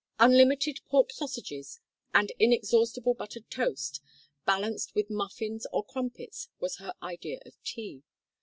[0.19, 1.79] Unlimited pork sausages
[2.11, 4.01] and inexhaustible buttered toast,
[4.47, 8.01] balanced with muffins or crumpets, was her idea of "tea."